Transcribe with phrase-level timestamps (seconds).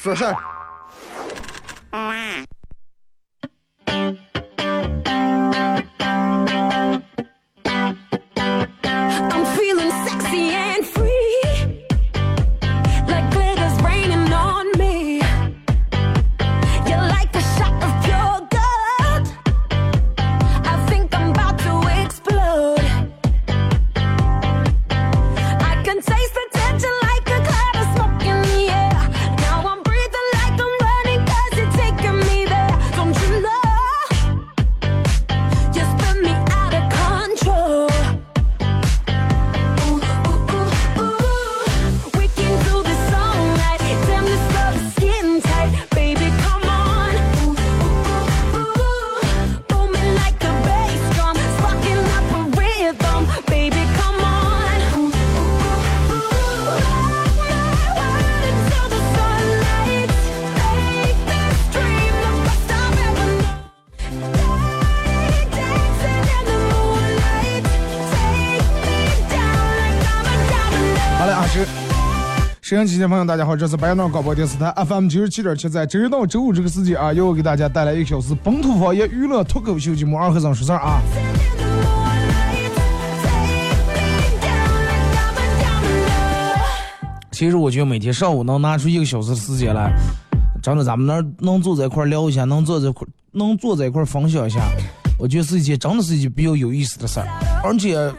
[0.00, 0.57] 说事儿。
[72.68, 81.00] 沈阳机前朋友，大家好，这是白杨广播电视台 FM 九十七点七，在周一到周五这个时间啊，由我给大家带来一个小时本土方言娱乐脱口秀节目《二和尚说事儿》啊。
[87.32, 89.90] 其实我觉得每天上午能拿出一个小时的时间来，
[90.62, 94.60] 真的咱们能能坐在一块聊一下，能坐在一块能坐在一块分享一下，
[95.18, 97.26] 我觉得是一件真的是一件比较有意思的事儿。
[97.64, 98.12] 而且，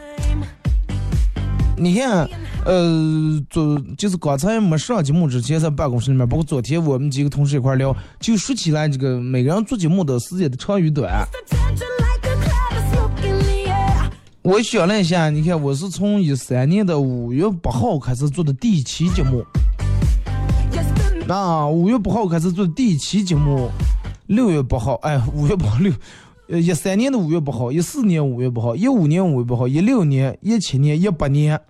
[1.76, 2.28] 你看，
[2.64, 11.26] 呃，昨就是刚才没上节目之前，在办公室里面，包括昨天我们几个同事一块儿聊，就说起来这个每个人做节目的时间的长与短。
[14.42, 19.44] 我想了一下，你看我是从一三年的五月八号开始做的第一期节目。
[21.26, 23.70] 那五月八号开始做第一期节目，
[24.26, 25.92] 六月八号，哎，五月八号六，
[26.48, 31.60] 呃，一三年的五月八号，一四年五月八号，一五年五月八号，一六年、一七年、一八年，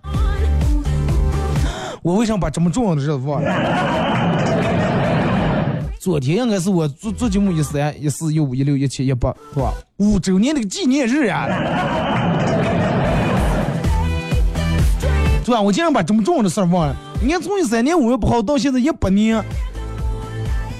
[2.03, 3.51] 我为啥把这么重要的日子忘了？
[5.99, 9.71] 昨天应该是我做做节目一三、一四、一五、一六、一七、一八，是吧？
[9.97, 11.45] 五周年那个纪念日呀、
[15.45, 15.61] 对吧？
[15.61, 16.95] 我竟然把这么重要的事儿忘了。
[17.21, 19.39] 你看，从一三年五月八号到现在一八年，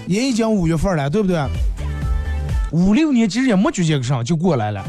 [0.08, 1.40] 也已经五月份了，对不对？
[2.72, 4.84] 五六年其实也没觉这个上就过来了。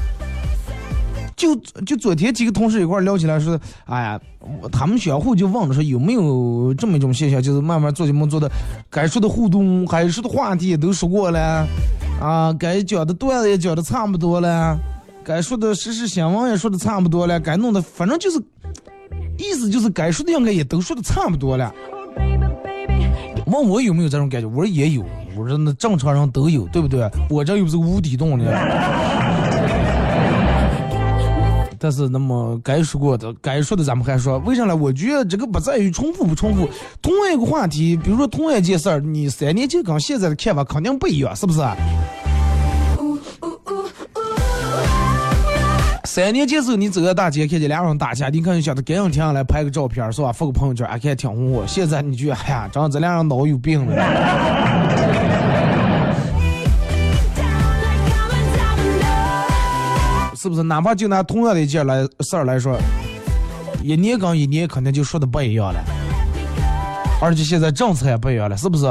[1.42, 4.20] 就就昨天几个同事一块聊起来说，哎呀，
[4.70, 8.48] 他们相互就问了说有没有这么一种现象，就是慢慢做节目做的，
[8.88, 11.66] 该说的互动，该说的话题也都说过了，
[12.20, 14.78] 啊，该讲的段子也讲的差不多了，
[15.24, 18.38] 该说的时事新闻也说的差不多了，该弄的反正就是，
[19.36, 21.74] 意思就是该说的应该也都说的差不多了。
[23.46, 25.04] 问我有没有这种感觉，我说也有，
[25.36, 27.10] 我说那正常人都有，对不对？
[27.28, 28.44] 我这又不是无底洞呢。
[31.82, 34.76] 但是那么该说过的，该说的咱们还说，为啥呢？
[34.76, 36.68] 我觉得这个不在于重复不重复，
[37.02, 41.60] 同样一个话题，比如说同样一件事儿，你三年前跟现在的看法肯定不一样，是不是.
[46.04, 50.30] 三年前时候你走在大街看见俩人打架，你可能想着赶紧停下来拍个照片，是吧？
[50.30, 51.64] 发个朋友圈，哎，看挺红火。
[51.66, 55.11] 现在你觉得，哎呀，真的这俩人脑有病了。
[60.42, 60.62] 是不是？
[60.64, 62.76] 哪怕就拿同样的一件来事儿来说，
[63.80, 65.80] 一年跟一年肯定就说的不一样了，
[67.20, 68.84] 而且现在政策也不一样了，是不是？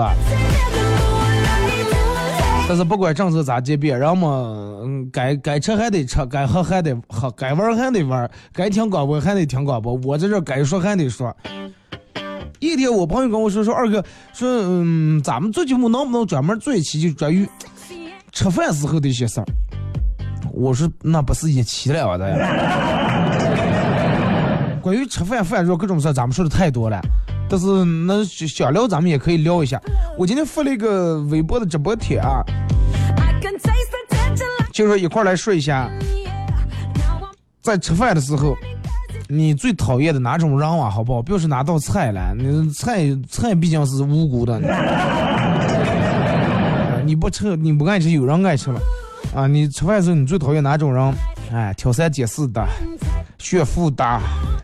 [2.70, 11.36] 但是不管政策咋渐变，人们嗯，该该吃还得吃，该喝还得喝，该玩还得玩，该听广播还得听广播，我在这该说还得说。
[12.60, 14.02] 一天，我朋友跟我说说，二哥
[14.32, 17.46] 说，嗯，咱们做节目能不能专门做一期就专于
[18.32, 19.46] 吃饭时候的一些事儿？
[20.54, 22.38] 我说那不是一期了的呀。
[24.82, 27.00] 关于吃饭、饭桌各种事儿，咱们说的太多了。
[27.48, 29.80] 但是那想聊，咱们也可以聊一下。
[30.18, 32.42] 我今天发了一个微博的直播帖啊
[34.72, 35.90] 就说一块儿来说一下
[37.62, 38.56] 在吃饭的时候，
[39.28, 41.22] 你最讨厌的哪种人啊，好不好？
[41.22, 44.60] 不要是哪道菜了，你菜菜毕竟是无辜的。
[47.06, 48.80] 你不吃，你不爱吃，有人爱吃了。
[49.34, 51.14] 啊，你吃饭的时候你最讨厌哪种人？
[51.54, 52.66] 哎，挑三拣四的，
[53.38, 54.20] 炫富的，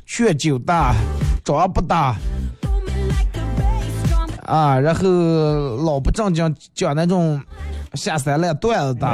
[0.05, 0.93] 劝酒的，
[1.43, 1.95] 装不的。
[4.45, 5.07] 啊，然后
[5.85, 7.41] 老不正经讲那种
[7.93, 9.07] 下三滥段子的，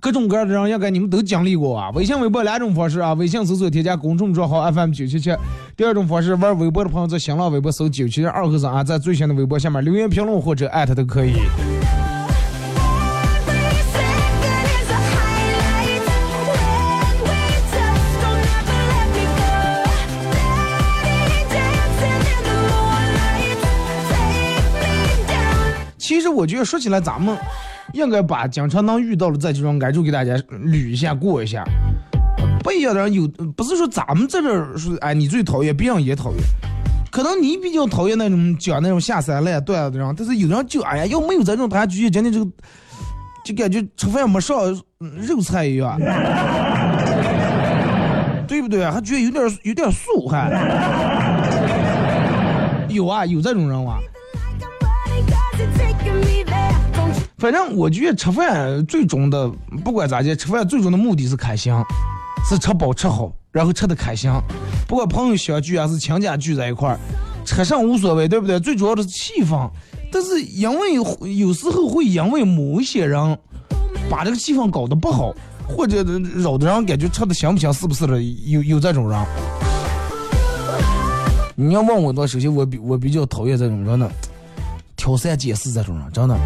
[0.00, 1.90] 各种各样的人，应该你们都经历过啊。
[1.90, 5.34] 微信、微博两种方式啊，微信搜索添加公众账号 FM 九七七，
[5.76, 11.34] 第二种方式玩微博的朋友在新浪微博搜九七二和尚啊，在最新的微博下面留言评论或者艾特都可以。
[26.40, 27.36] 我觉得说起来，咱们
[27.92, 31.62] 应该把经常能遇到的这种感受给大家捋一下、过一下。
[32.64, 36.40] 不一样的人有，不是说咱们在这儿说，哎，你最讨厌，别人也讨厌。
[37.10, 42.46] 可能你比较讨厌那种讲那种下三滥段子的人，但是有的人就哎呀，要没有这种，他就觉得今天这个
[43.44, 44.58] 就感觉吃饭没上
[44.98, 46.00] 肉菜一样，
[48.48, 48.82] 对不对？
[48.90, 50.50] 还觉得有点有点素，还
[52.88, 53.98] 有啊，有这种人哇。
[57.38, 59.48] 反正我觉得吃饭最终的，
[59.82, 61.72] 不管咋的，吃饭最终的目的是开心，
[62.46, 64.30] 是吃饱吃好，然后吃的开心。
[64.86, 66.98] 不管朋友相聚还是亲家聚在一块儿，
[67.46, 68.60] 吃上无所谓，对不对？
[68.60, 69.70] 最主要的是气氛。
[70.12, 73.38] 但是因为有时候会因为某些人
[74.10, 75.34] 把这个气氛搞得不好，
[75.66, 76.04] 或者
[76.34, 78.20] 扰得人感觉吃的香不香，是不是的？
[78.22, 79.18] 有有这种人。
[81.54, 84.10] 你要问我的话，首先我比我比较讨厌这种人呢，
[85.00, 86.36] 挑三拣四这种人，真的。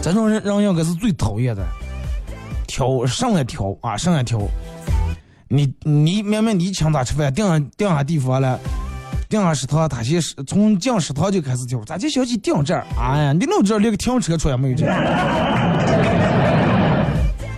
[0.00, 1.66] 这种人人应该是最讨厌的，
[2.68, 4.40] 挑上来挑啊，上来挑。
[5.48, 8.56] 你你明明你请他吃饭，订上订下地方了，
[9.28, 12.86] 定下食堂，他先从进食堂就开始挑，咋这小姐订这儿？
[12.96, 14.86] 哎呀，你老知道连个停车处也没有这。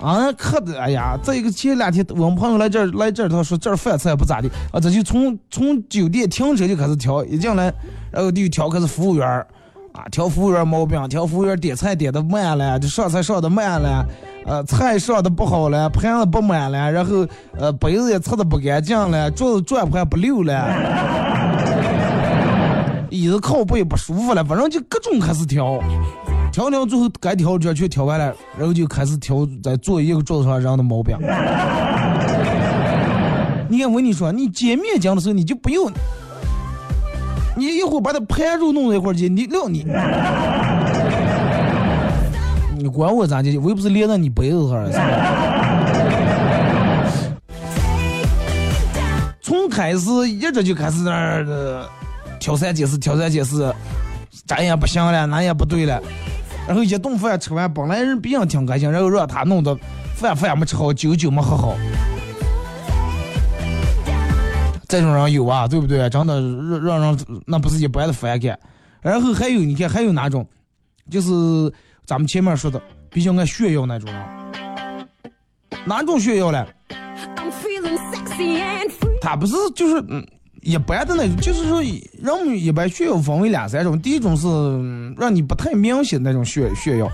[0.00, 7.70] 啊，可的，哎呀，这一个前两天我们朋友来这儿来这儿，他说这儿饭菜不咋地啊，这就从从酒店停车就开始挑，一进来，
[8.10, 9.46] 然后就挑开始服务员。
[9.96, 14.04] 啊，挑服务员毛病，挑服务员点菜点的慢了，这上菜上的慢了，
[14.44, 17.26] 呃，菜上的不好了，盘子不满了，然后
[17.58, 20.69] 呃，杯子也擦的不干净了，桌子转盘不溜了，
[23.08, 25.81] 椅子靠背不舒服了，反正就各种开始挑，
[26.52, 31.16] 挑挑最后该挑这全挑完了，然后就开始挑在坐一个桌子上人的毛病。
[33.69, 35.90] 你看我跟你说，你见面讲的时候你就不用。
[37.58, 39.87] 你一会儿把它盘肉弄在一块去，你撂你，
[42.76, 43.56] 你管我咋的？
[43.56, 44.87] 我又不是连到你杯子上。
[49.41, 51.88] 从开始一直就开始那儿
[52.38, 53.75] 挑三拣四，挑三拣四，
[54.47, 55.99] 这也不行了，那也不对了。
[56.69, 59.75] 然后一顿饭吃完，本来人别人挺开心，然后让他弄得
[60.14, 61.75] 饭饭没吃好，酒酒没喝好。
[64.88, 66.09] 这种人有啊，对不对？
[66.11, 68.59] 真的让让人那不是一般的反感。
[69.03, 70.47] 然后还有你看还有哪种，
[71.11, 71.31] 就是
[72.05, 72.81] 咱们前面说的
[73.11, 75.09] 比较爱炫耀那种人。
[75.85, 76.65] 哪种炫耀嘞？
[79.21, 80.25] 他不是就是嗯
[80.62, 84.00] 一般的那种，就是说人们一般炫耀分为两三种。
[84.00, 84.47] 第一种是
[85.16, 87.09] 让你不太明显的那种炫炫耀，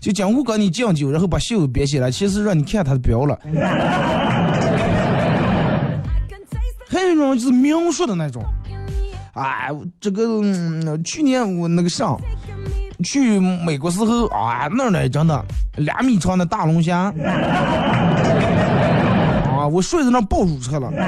[0.00, 3.38] 就江湖跟你敬酒，然后把袖子别起来，其实让你看他的表了。
[7.14, 8.44] 还有一种就是明说的那种，
[9.34, 12.20] 哎，这个、嗯、去年我那个上
[13.04, 15.44] 去美国时候啊，那儿呢真的
[15.76, 17.14] 两米长的大龙虾，
[19.46, 20.90] 啊，我睡在那抱住车了。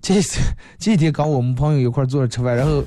[0.00, 0.22] 这
[0.78, 2.80] 这几天跟我们朋友一块坐着吃饭，然后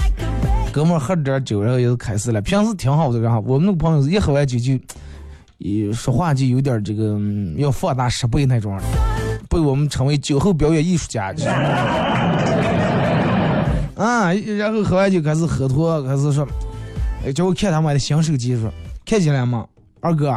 [0.72, 2.40] 哥们儿喝了点酒，然后又开始了。
[2.40, 4.72] 平时挺好的，然后我们那个朋友是一喝完酒就。
[5.58, 7.18] 一说话就有点这个、
[7.56, 8.78] 要放大十倍那种，
[9.48, 11.34] 被我们称为酒后表演艺术家。
[13.96, 16.46] 啊，然后喝完酒开始喝脱，开始说，
[17.34, 18.72] 叫我看他买的新手机，说
[19.04, 19.66] 看起来吗？
[20.00, 20.32] 二哥，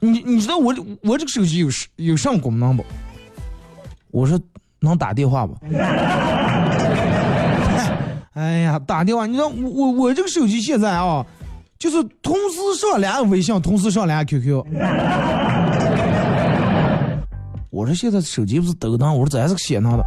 [0.00, 2.84] 你你知道我我这个手机有有啥功能不？
[4.10, 4.38] 我说
[4.80, 5.56] 能打电话不？
[8.34, 11.24] 哎呀，打电话，你知道我我我这个手机现在啊。
[11.86, 14.60] 就是同时上两微信，同时上两 QQ。
[17.70, 20.04] 我说现在手机不是抖音，我说这还是个显囊的。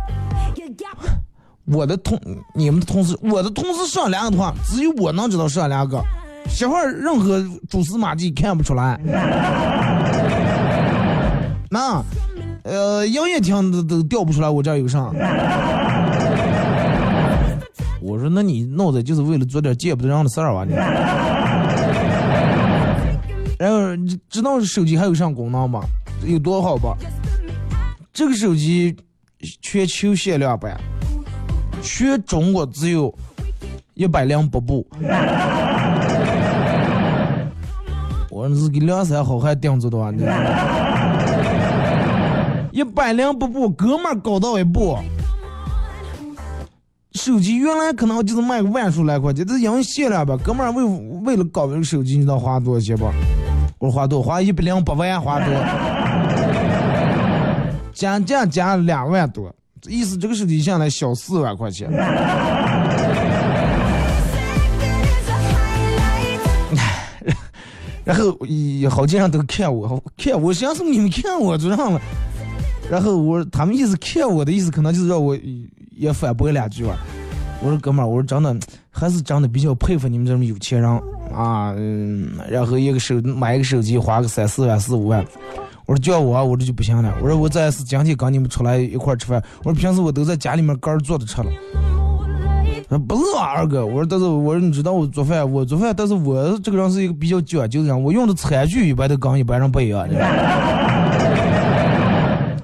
[1.67, 2.19] 我的同
[2.53, 6.03] 你们的同事，我的同事上两个的话，只有我能知道上两个，
[6.49, 8.99] 媳妇儿任何蛛丝马迹看不出来。
[11.69, 12.03] 那，
[12.63, 15.09] 呃，营业厅都都调不出来，我这儿有啥？
[18.01, 20.65] 我说，那你闹的就是为了做点见不得人的事儿吧？
[20.67, 20.75] 你。
[23.59, 25.81] 然后你知道手机还有啥功能吗？
[26.25, 26.97] 有多好吧？
[28.13, 28.95] 这个手机
[29.61, 30.79] 全球限量版，
[31.81, 33.13] 全中国只有
[33.95, 34.87] 一百零八部。
[38.31, 40.09] 我说是给梁山好汉定制的吧？
[40.09, 40.23] 你
[42.71, 44.97] 一百零八部，哥们儿搞到一部。
[47.13, 50.81] 手机原来可能就是卖个万数来块钱，这因为限量吧，哥们儿为
[51.25, 53.11] 为了搞这个手机，你知道花多少钱不？
[53.79, 55.53] 我说花多，花一百零八万，花多，
[57.93, 59.49] 加价加两万多，
[59.87, 61.89] 意思这个手机下来小四万块钱。
[68.03, 72.01] 然后一好几人都看我，看我，想是你们看我就让了。
[72.91, 75.37] 然后我他们意思看我的意思，可能就是让我
[75.95, 76.97] 也反驳两句吧。
[77.61, 78.53] 我说哥们儿，我说真的
[78.91, 81.01] 还是真的比较佩服你们这种有钱人
[81.39, 81.73] 啊。
[81.77, 85.25] 嗯，然后一个手买一个手机花个三四万四五万。
[85.85, 87.13] 我说叫我我这就不行了。
[87.21, 89.41] 我说我这是今天跟你们出来一块吃饭。
[89.63, 91.49] 我说平时我都在家里面干坐着吃了。
[92.87, 100.07] 说不是啊，二哥，我说但是我说你知道我做饭，我做饭，但是我这个人是一个比较讲究的人，我用的餐具一般都跟一般人不一样。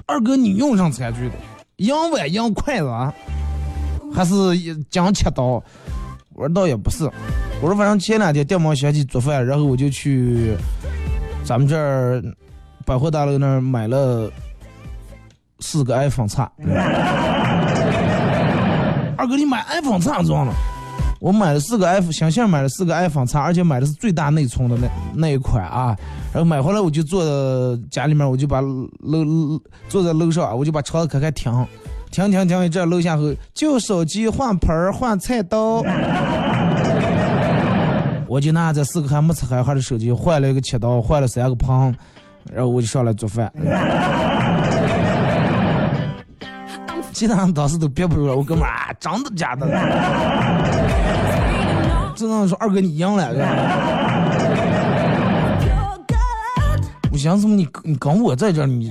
[0.06, 1.34] 二哥，你用上餐具的，
[1.76, 2.90] 洋碗、洋筷子，
[4.12, 4.34] 还是
[4.90, 5.62] 讲切刀？
[6.36, 7.04] 我说倒也不是，
[7.62, 10.54] 我说反正前两天电毛想起做饭，然后我就去
[11.42, 12.22] 咱们这儿
[12.84, 14.30] 百货大楼那儿买了
[15.60, 16.50] 四个 iPhone 叉。
[19.16, 20.52] 二哥，你买 iPhone 叉装了？
[21.18, 25.96] 我买了四个 iPhone，想想买了四个 iPhone 叉，而且买的是最大内存的那那一款啊。
[26.34, 27.30] 然后买回来我就坐在
[27.90, 31.50] 家里面，我就把楼坐在楼上，我就把车子开开停，
[32.16, 35.84] 停停停，这楼下后旧手机换盆儿换菜刀，
[38.26, 41.94] 我就拿这四个还没拆开还的手机换了一个切刀，换了三个盆，
[42.50, 43.52] 然后我就上来做饭。
[47.12, 49.66] 其他人当时都憋不住了，我哥们儿啊，真的假的？
[52.16, 53.28] 只能说二哥你赢了。
[57.12, 57.54] 我想什么？
[57.54, 58.90] 你你跟我在这儿，你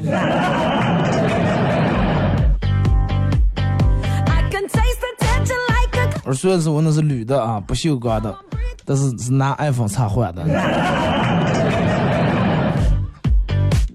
[6.26, 8.36] 而虽然是我那是铝的啊，不锈钢的，
[8.84, 10.44] 但是是拿 iPhone 插换的。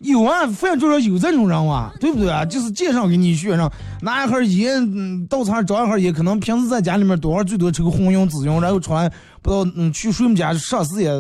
[0.01, 2.45] 有啊，反正就是有这种人哇，对不对啊？
[2.45, 3.71] 就是介绍给你学生，
[4.01, 9.09] 拿一盒烟，嗯，倒茶找一盒烟，可能平时在家里面多少最多抽个红用自用，然后出来
[9.43, 11.11] 不知道嗯去谁们家上司也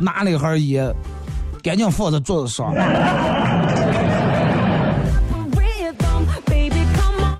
[0.00, 0.92] 拿了一盒烟，
[1.62, 2.72] 赶紧放在桌子上。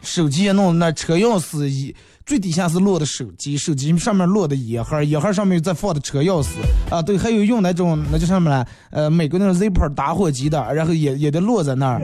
[0.02, 1.94] 手机也弄那车钥匙一
[2.28, 6.48] 最底下是落的手机，手机上面落的烟盒，烟盒上面再放的车钥匙
[6.90, 8.66] 啊，对，还有用那种那叫什么来？
[8.90, 12.02] 呃，美国那种 zipper 打火机的，然后也也得落在那儿。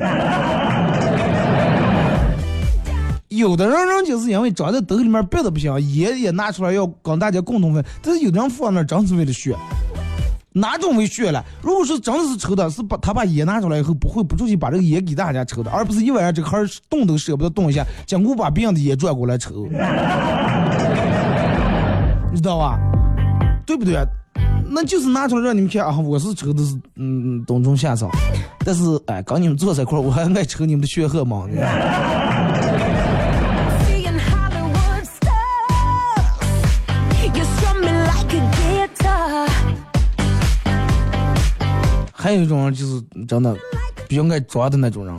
[3.29, 9.55] 有的人人就是因为装在兜里面别的不行，也也拿出来要跟大家共同分，但是有的人放那真是为了炫。
[10.57, 11.45] 哪种为血了？
[11.61, 19.67] 如果说真的是抽的，是把他把烟拿出来以后，不会不出去把这个烟给大家抽的，而不是一晚上这个盒儿动都舍不得动一下，结果把别人的烟转过来抽，
[22.31, 22.79] 你知道吧？
[23.67, 23.99] 对不对？
[24.67, 28.11] 那就是拿出来让你们看啊，我是抽的是嗯冬虫夏草，
[28.65, 31.47] 但是哎，刚你们坐在一块儿，我还爱抽你们的血荷嘛。
[31.47, 31.61] Seeing
[42.25, 43.55] 还有一种人就是真的
[44.09, 45.15] 比较爱装的那种人。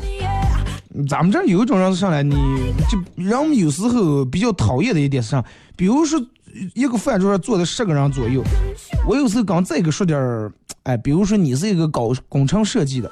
[1.08, 2.36] 咱们这有一种人上来，你
[2.90, 5.46] 就人有时候比较讨厌的一点是啥？
[5.76, 6.20] 比如说
[6.74, 8.42] 一个饭桌上坐的十个人左右，
[9.08, 13.12] 我有时候刚再给说点儿，哎，比如说你是一个搞工程设计的，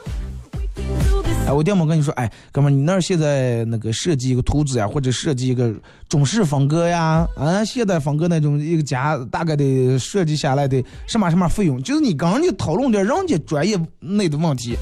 [1.46, 5.74] 哎，我电话跟你说，哎，哥们，你那儿现在那个设计一个图纸呀，或者设计一个
[6.08, 14.78] 中式风格呀，啊，现代风格那种一个家，大概的设计下来的什么什么费用，就是你跟人家讨论点人家专业内的问题，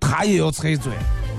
[0.00, 0.90] 他也要猜嘴。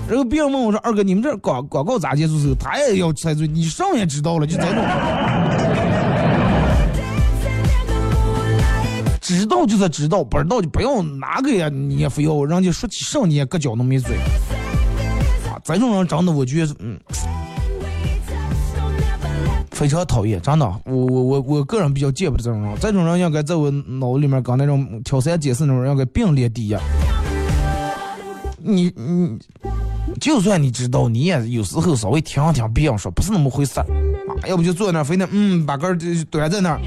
[0.08, 4.76] 然后别人问我说：“二哥，你们这广广告咋接触时候，他也要猜嘴，你上也知道了，就这种。
[9.26, 14.16] 知道就是知道，不知道就不要哪个呀，你也非要人家说起上你也搁脚那没嘴。
[15.50, 17.00] 啊，这种人真的我觉得嗯
[19.72, 26.76] 非常讨厌，真的，我我我我个人比较见不得这种人，这种人应该在我脑子里面跟那种挑三拣四那种人应该并列第一。
[28.60, 29.38] 你你
[30.22, 33.84] 就算你知道，你也有时候稍微听听别人说，不是那么回事儿
[34.30, 34.48] 啊。
[34.48, 36.80] 要不就坐那儿，非得嗯把杆儿就端在那儿，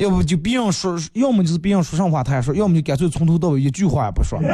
[0.00, 4.40] 要不就别人说，要么就是别人说上话他也说，要么就干脆从头到尾一句话也不说。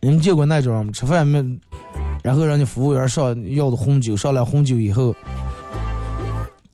[0.00, 1.40] 你们见过那种吃饭没，
[2.24, 5.14] 然后人家服务员上要的红酒，上来红酒以后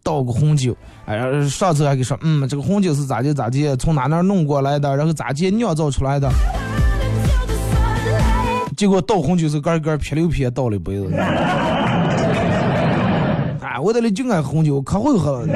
[0.02, 6.26] 倒个红酒，哎，然后上次还给说，嗯，这个红酒是咋地咋地，从哪哪弄过来的，然后咋地酿造出来的。
[8.76, 11.10] 结果倒红酒是干干撇溜撇倒了一杯子。
[13.84, 15.46] 我这里就爱红酒，可会喝了。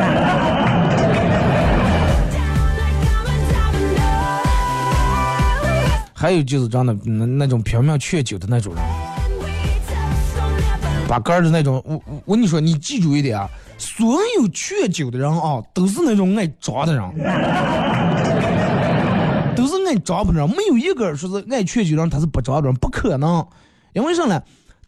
[6.12, 8.82] 还有就是真的那那种拼命劝酒的那种人，
[11.08, 17.02] 把杆儿的那种，我我跟你说，你记住一点啊，所有劝酒的人啊，都是那种爱装的人，
[19.56, 23.42] 都是爱装不的人，没有一个说是爱劝酒人他是不装的人，不可能，
[23.94, 24.38] 因为啥呢？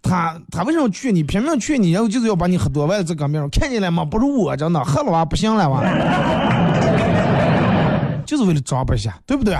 [0.02, 4.04] 他他为什么去你，拼命去你，然后就是要把你喝多完这个命，看见了吗？
[4.04, 5.82] 不是我真的，喝了哇不行了哇，
[8.26, 9.56] 就是为了装不下，对不对？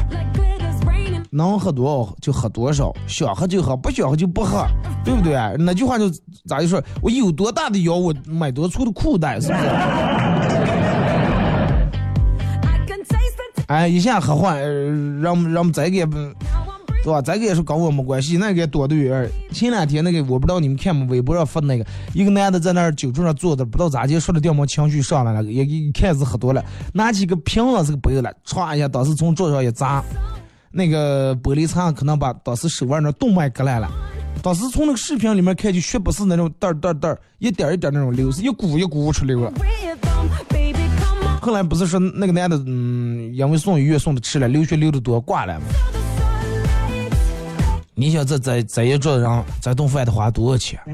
[1.32, 4.66] 能喝多少就喝多少，想喝就喝，不想喝就不喝，
[5.04, 5.34] 对不对？
[5.58, 6.10] 那句话就
[6.48, 9.60] 咋就说，我有多大的腰，我买多粗的裤带，是不是？
[13.68, 14.68] 哎，一下喝坏，呃
[15.20, 16.04] 让让我们再给，
[17.02, 17.22] 对吧？
[17.22, 19.30] 再给说跟我没关系，那个多对儿。
[19.52, 30.04] 前两天那个我不知道你们看没，微博上发的那个，一个男的在那儿酒桌上坐着，不知道咋地，说的掉毛情绪上来了，也一看是喝多了，拿起个瓶子是个杯了，歘一下，当时从桌上一砸。
[30.72, 33.90] 那个玻璃碴可能把当时手腕那动脉割烂了。
[34.40, 39.52] 当时从那个视频里面看，就血不是那种袋儿袋儿袋儿，一点儿一点儿那种流，是一股一股出流了。
[41.40, 45.66] 后来不是说那个男的，嗯，因为送医院送的迟了，流血流的多，挂了吗？
[48.00, 50.80] 你想这在在一桌人这顿饭得花多少钱？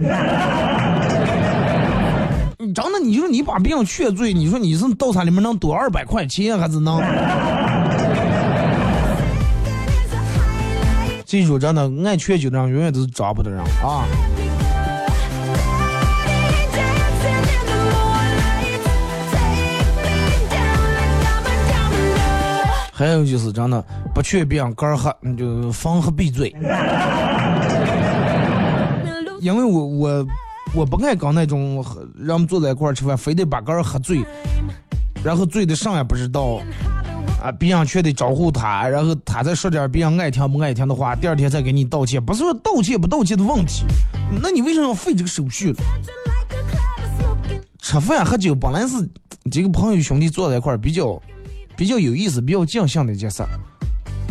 [2.59, 7.01] 你真的，你说你把别人劝醉，你说你是到他里面能多二百块钱，还是能？
[11.25, 14.03] 记住，真的，爱劝酒的人永远都是抓不到人啊！
[22.99, 26.49] 还有就是真的，不去别人杆儿喝，你就防喝闭嘴。
[29.39, 30.27] 因为我我
[30.75, 31.85] 我不爱搞那种
[32.19, 34.25] 让我们坐在一块儿吃饭，非得把杆儿喝醉，
[35.23, 36.59] 然后醉的啥也不知道。
[37.43, 43.85] 啊，别人却得招呼他，然后他再说点别人爱听不爱听的话，第二天再给你道歉，不是说道歉不道歉的问题，
[44.41, 45.75] 那你为什么要费这个手续？
[47.79, 49.07] 吃饭喝酒本来是
[49.51, 51.21] 几个朋友兄弟坐在一块儿比较
[51.77, 53.49] 比较有意思、比较尽兴的一件事儿，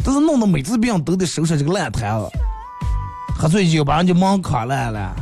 [0.03, 2.27] 但是弄得每次别人都得收拾这个烂摊子，
[3.37, 5.13] 喝醉酒把人家门卡烂了，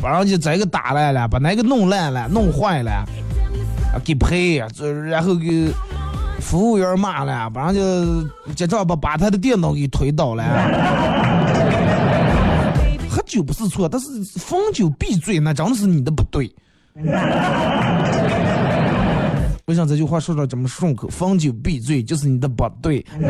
[0.00, 2.90] 把人家这个打烂了，把那个弄烂了、弄坏了，
[3.94, 5.72] 啊给赔，这然后给。
[6.40, 7.80] 服务员骂了，把人家
[8.54, 10.42] 结账把把他的电脑给推倒了。
[13.10, 16.50] 喝酒不是错，但是逢酒必醉，那真的是你的不对。
[19.70, 21.06] 为啥这句话说的这么顺口？
[21.06, 23.06] 逢酒必醉就是你的不对。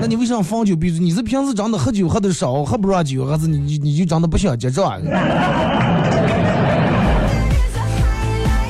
[0.00, 1.00] 那你为啥逢酒必醉？
[1.00, 5.02] 你是平时真的喝酒喝的少，喝不上酒，还是你你你就真的不想结账？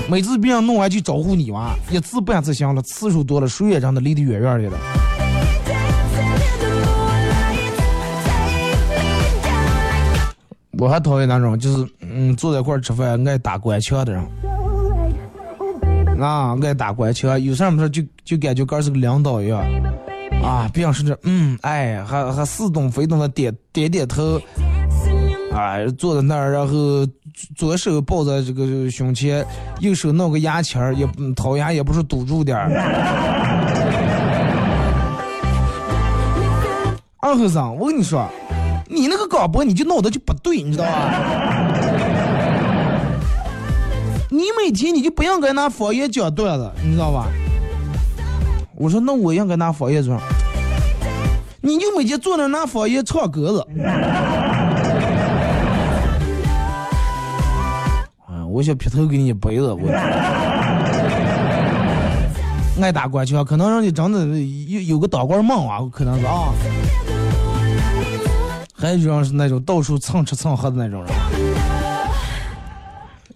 [0.08, 4.78] 每次别人弄完就招呼你哇，一次半次行了，次数多了，谁也真的离得远远的了。
[10.78, 14.24] 我还讨厌那种就是嗯坐在一块吃饭爱打官腔的人，
[16.20, 19.60] 啊爱打官腔，有啥没事就就感觉个是个领导一样，
[20.42, 24.40] 啊别想说这嗯哎还还似懂非懂的点点点头，
[25.52, 27.06] 啊坐在那儿然后。
[27.56, 29.44] 左手抱着这个胸前，
[29.80, 32.70] 右手弄个牙签儿，也掏牙也不是堵住点儿。
[37.18, 38.24] 二和尚，我跟你说，
[38.86, 41.63] 你那个广播你就弄的就不对，你知道吧？
[44.34, 47.28] 你每天你就不应该拿方言讲段子，你知道吧？
[48.74, 50.18] 我说那我应该拿方言说，
[51.60, 53.64] 你就每天坐那拿方言唱歌子。
[58.50, 59.88] 我想劈头给你一杯子，我
[62.82, 64.26] 爱打官腔，可能让你真的
[64.68, 66.52] 有有个当官梦啊，可能是啊。
[68.76, 71.12] 还有一种是那种到处蹭吃蹭喝的那种人，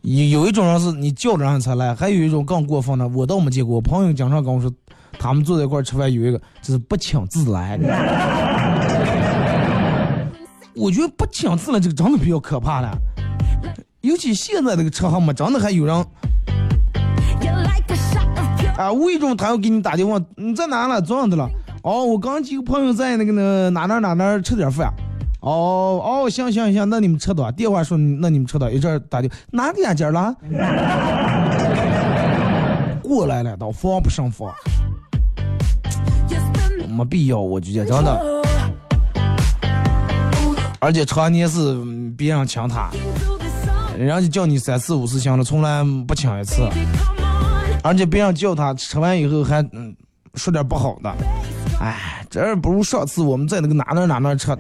[0.03, 3.75] 有有一种人是你叫着人才来，还有一种更过分的，我倒没见过。
[3.77, 4.73] 我朋友经常跟我说，
[5.19, 7.79] 他们坐在一块吃饭，有一个就是不请自来。
[10.75, 12.97] 我觉得不请自来这个真的比较可怕了，
[14.03, 16.07] 尤其现在这个车行嘛，真的还有人
[18.77, 21.03] 啊，无意中他要给你打电话，你在哪了？
[21.03, 21.51] 怎样的了？
[21.83, 24.95] 哦，我刚几个朋友在那个呢哪哪哪哪吃点饭。
[25.49, 27.51] 哦哦，行行行，那你们吃多少？
[27.51, 28.71] 电话说那你们吃多？
[28.71, 30.37] 一阵打电哪两家了？
[33.03, 34.53] 过来了，倒防不胜防，
[36.87, 38.23] 没必要，我觉得真的。
[40.81, 41.83] 而且常年是
[42.15, 42.91] 别人请他，
[43.97, 46.61] 人家叫你三次五次请了，从来不请一次。
[47.83, 49.97] 而且别人叫他吃完以后还嗯
[50.35, 51.11] 说点不好的，
[51.81, 54.55] 哎，这不如上次我们在那个哪哪哪哪吃。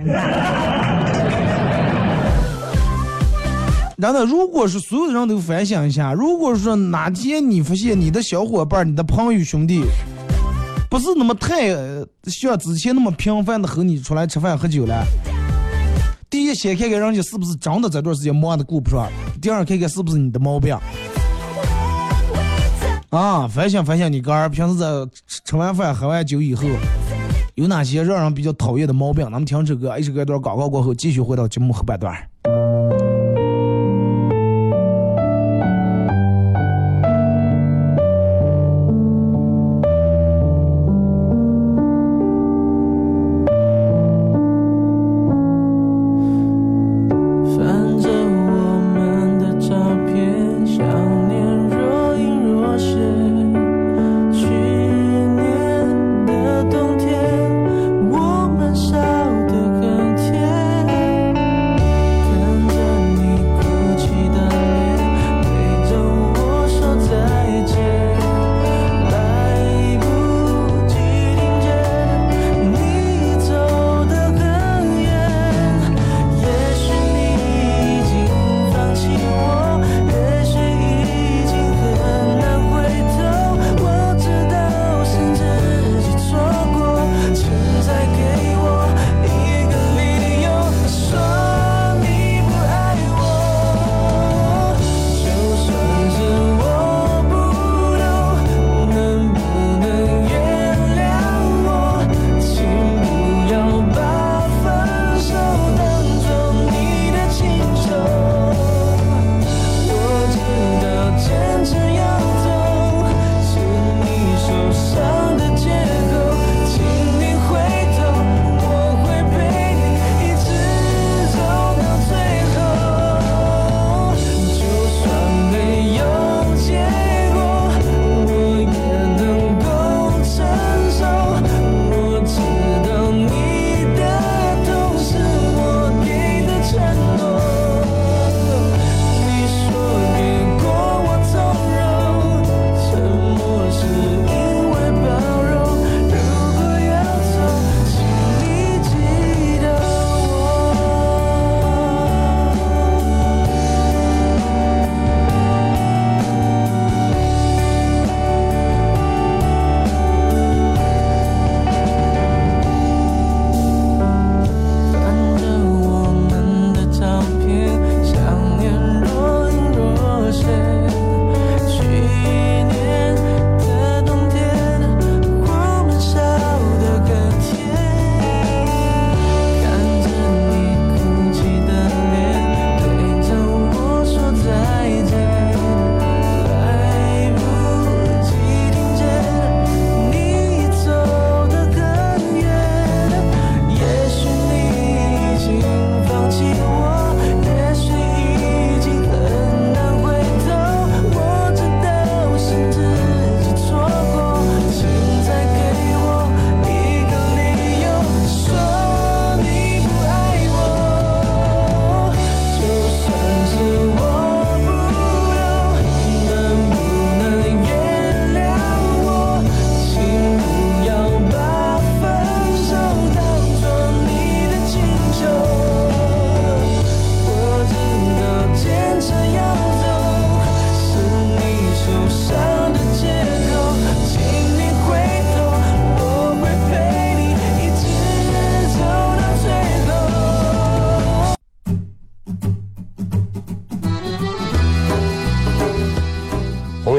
[4.01, 9.83] 然后，如果是所有的人都反省一下，如果说哪天你发现你的小伙伴、你的朋友、兄弟，
[10.89, 11.73] 不是那么太
[12.23, 15.05] 像之前那么频繁的和你出来吃饭喝酒了，
[16.31, 19.11] 第一先看看人家是不是真的这段时间忙的顾不上，
[19.43, 20.79] 第二看看是不是你的毛病。
[23.11, 24.87] 啊，反省反省你哥儿平时在
[25.27, 26.69] 吃吃完饭喝完酒以后，
[27.57, 29.25] 有哪些让人比较讨厌的毛病？
[29.25, 32.15] 咱们听这个一首歌一段广告过后，继续回到节目后半段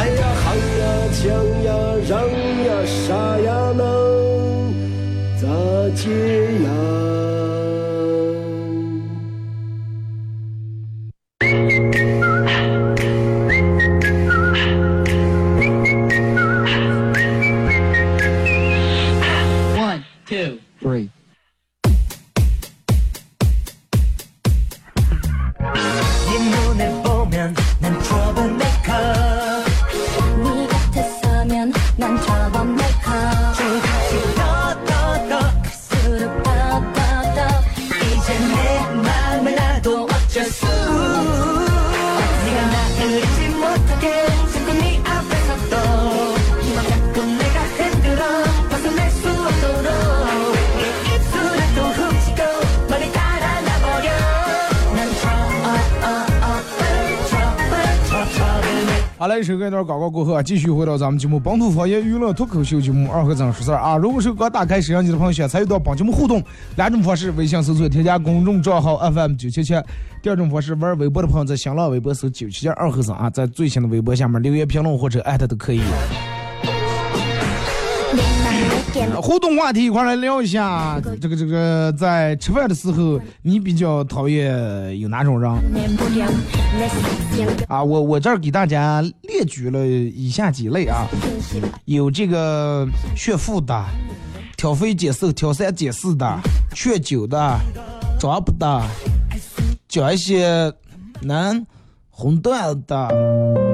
[0.00, 0.82] 哎呀，喊呀，
[1.12, 1.28] 抢
[1.62, 1.68] 呀，
[2.08, 2.10] 嚷
[2.64, 3.84] 呀，啥呀，能
[5.36, 5.44] 咋
[5.94, 6.08] 接
[6.64, 7.19] 呀？
[59.20, 63.94] 好嘞，首歌一段广告过后啊，继续回到咱们节目本土方言娱乐脱口秀节目二和尚说事啊。
[63.98, 66.42] 如果是刚打开摄像机的朋友，想参与到本节目互动，
[66.76, 69.74] 两种方式：微信搜索添加公众账号 FM 九七七；
[70.22, 75.82] 第二种方式，玩微博的朋友在新浪微博搜九七七二和尚啊，在最新的微博下面留言评论或者艾特都可以。
[79.16, 85.50] 互动话题一块来聊一下，这个这个，在吃饭的时候，你比较讨厌有哪种人？
[87.68, 91.06] 啊，我我这儿给大家列举了以下几类啊，
[91.84, 93.84] 有这个炫富的、
[94.56, 96.38] 挑肥拣瘦、挑三拣四的、
[96.74, 97.58] 劝酒的、
[98.18, 98.82] 装不的、
[99.88, 100.72] 讲一些
[101.20, 101.66] 男
[102.10, 103.69] 红段的。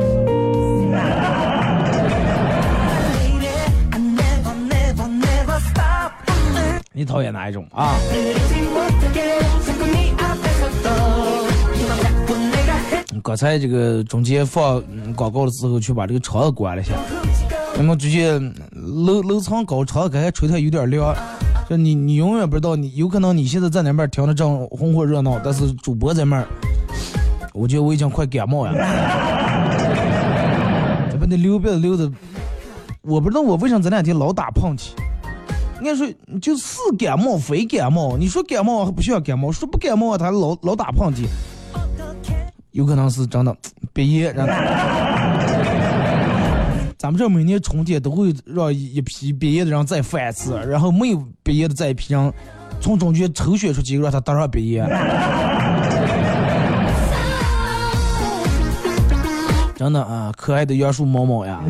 [6.99, 7.95] 你讨厌哪一种啊？
[13.23, 14.83] 刚才这个中间放
[15.15, 16.95] 广告的时候，去把这个窗子关了一下。
[17.77, 18.51] 那么最近
[19.05, 21.15] 楼楼层高，窗子还吹得有点凉。
[21.69, 26.47] 就你你永远不知道，你有可能你现在在那边听着正红火热闹，但是主播在那儿，
[27.53, 28.73] 我觉得我已经快感冒了。
[31.13, 32.11] 这把那溜鼻子流的，
[33.03, 34.93] 我不知道我为什么这两天老打喷嚏。
[35.79, 36.07] 应该说
[36.41, 41.27] 就是感冒非感冒，你说感冒还不需要感冒，说不感冒他老老打喷嚏，
[42.71, 43.55] 有可能是真的
[43.93, 44.35] 鼻炎。
[44.35, 44.53] 然后
[46.99, 52.33] 咱们这每年春天都会让一批憋炎的人再犯一次，然后没有憋炎的再一批人
[52.81, 54.89] 从中间抽选出几个让他当上憋炎。
[59.77, 61.61] 真的啊，可爱的杨树猫猫呀！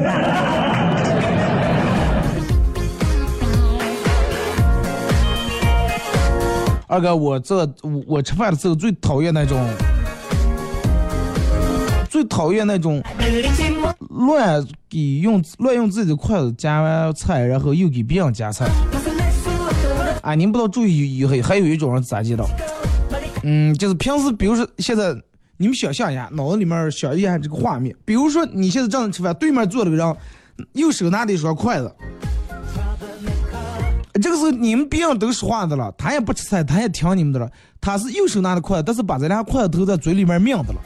[6.89, 9.59] 二哥，我这我我吃饭的时候最讨厌那种，
[12.09, 13.03] 最讨厌那种
[14.11, 18.71] 乱给用乱用自己的筷子夹完菜，然后又给别人夹菜。
[20.23, 22.49] 啊，您不知道注意有还有一种人咋接到？
[23.43, 25.13] 嗯，就是平时比如说现在
[25.57, 30.17] 你们想象一下，脑子里面想一下这个画面，比如说你现在正在吃饭，对面坐了个人，
[30.75, 31.93] 右手拿着一双筷子。
[34.19, 37.51] 这个时候你们别人都说话的了，他也不吃菜，他也听你们的了。
[37.81, 40.81] 他是右手拿的筷子，但是把这俩筷子头在嘴里面抿的了，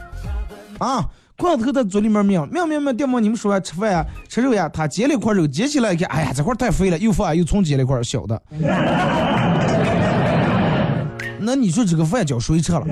[0.79, 8.43] 啊，筷子头在嘴里面抿，抿抿抿，爹妈你们说呀，吃饭呀，吃肉呀，他夹了一块肉，夹起来一看，哎呀，这块太肥了，又放又重夹了一块小的。
[11.39, 12.85] 那你说这个饭叫谁吃了？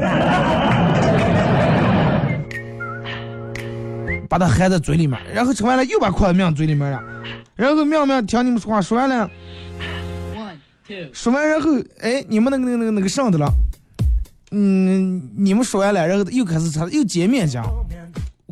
[4.28, 7.02] 把它含在嘴里面，然后吃完了又把筷子抿嘴里面了，
[7.56, 9.28] 然后抿抿听你们说话，说完了。
[11.12, 11.70] 说完然后，
[12.00, 13.52] 哎，你们那个那个那个那个上的了，
[14.50, 17.62] 嗯，你们说完了，然后又开始吃，又接面浆，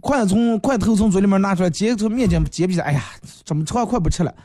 [0.01, 3.03] 筷子从筷头从嘴里面拿出来，接从面浆接不下，哎呀，
[3.45, 4.35] 怎么吃完快不吃了？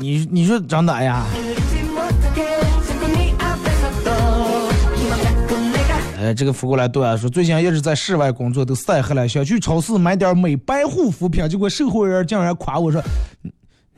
[0.00, 1.24] 你你说长哪呀？
[6.24, 13.02] 呃，这个扶过来对啊，说最近一直在室外工作，都晒黑了，想去超市买点美白护肤品，结果售货员竟然夸我说：“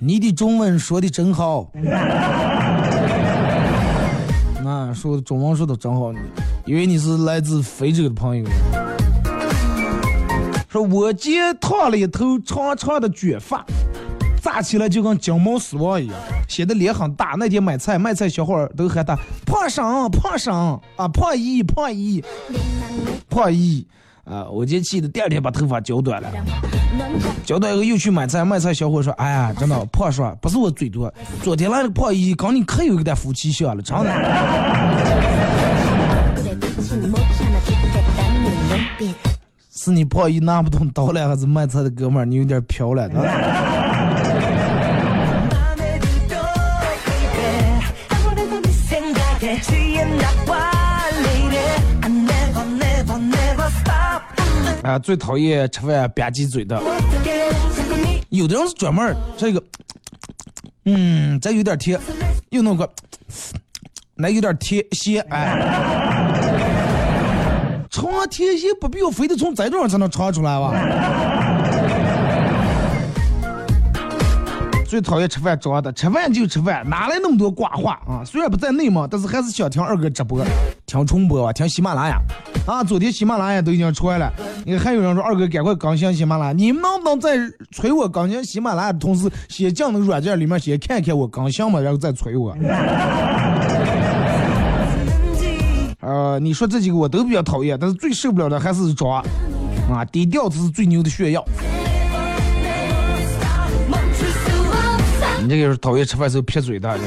[0.00, 1.70] 你的中文说的真好。”
[4.60, 6.12] 那说中文说的真好，
[6.64, 8.44] 以为你是来自非洲的朋友。
[10.68, 13.64] 说我姐烫了一头长长的卷发，
[14.46, 16.14] 扎起来就跟金毛狮王一样，
[16.48, 17.34] 显得脸很大。
[17.36, 19.82] 那天买菜，卖菜小伙儿都喊他胖婶
[20.12, 22.22] 胖婶啊，胖姨胖姨
[23.28, 23.84] 胖姨
[24.24, 24.44] 啊！
[24.48, 26.30] 我就气的第二天把头发剪短了。
[27.44, 34.12] 剪短以后又去买菜，卖菜小伙说：“哎呀，真的胖叔，不是我嘴多，昨天来那个胖姨跟你可有一点夫妻相了，真的。
[39.78, 43.08] 是你胖姨拿不动刀了，还是卖菜的哥们儿你有点飘了？
[54.82, 56.80] 啊，最讨厌吃饭吧唧嘴的，
[58.28, 59.62] 有的人是专门儿这个，
[60.84, 61.98] 嗯，这有点甜，
[62.50, 62.88] 又弄个，
[64.14, 65.58] 那有点甜咸，哎。
[67.90, 70.70] 尝甜咸不必要非得从这种上才能尝出来吧？
[74.96, 78.24] 最讨厌吃饭装的，吃饭就吃饭，哪来那么多瓜话啊？
[78.24, 80.42] 虽然不在内蒙，但是还是想听二哥直播，
[80.86, 82.18] 听重播啊，听喜马拉雅
[82.66, 82.82] 啊。
[82.82, 84.32] 昨天喜马拉雅都已经出来了，
[84.64, 87.36] 你还有人说二哥赶快更新喜马拉雅，你们能不能在
[87.72, 92.56] 催我更新喜马拉雅的同时，先进那个软件里面先看看我更新嘛，然后再催我？
[96.00, 99.22] 呃，你说这几个我都比较讨厌，但是最受不了的还是装，
[99.92, 101.44] 啊，低调才是最牛的炫耀。
[105.46, 107.04] 你这个是讨厌吃饭时候撇嘴的，这。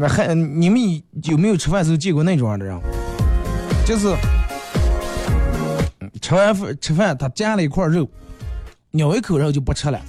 [0.00, 0.80] 那还你们
[1.22, 2.76] 有没有吃饭时候见过那种样的人？
[3.86, 4.12] 就是
[6.20, 8.08] 吃完饭吃饭，他夹了一块肉，
[8.92, 10.00] 咬一口然后就不吃了。